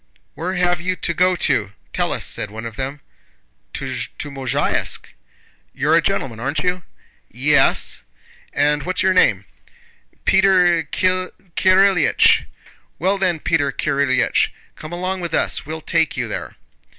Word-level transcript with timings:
"Where 0.33 0.55
have 0.55 0.81
you 0.81 0.95
to 0.95 1.13
go 1.13 1.35
to? 1.35 1.73
Tell 1.93 2.11
us!" 2.11 2.25
said 2.25 2.49
one 2.49 2.65
of 2.65 2.75
them. 2.75 3.01
"To 3.73 3.85
Mozháysk." 4.31 5.01
"You're 5.75 5.93
a 5.95 6.01
gentleman, 6.01 6.39
aren't 6.39 6.63
you?" 6.63 6.81
"Yes." 7.29 8.01
"And 8.51 8.81
what's 8.81 9.03
your 9.03 9.13
name?" 9.13 9.45
"Peter 10.25 10.81
Kirílych." 10.91 12.45
"Well 12.97 13.19
then, 13.19 13.39
Peter 13.41 13.71
Kirílych, 13.71 14.49
come 14.75 14.91
along 14.91 15.21
with 15.21 15.35
us, 15.35 15.67
we'll 15.67 15.81
take 15.81 16.17
you 16.17 16.27
there." 16.27 16.55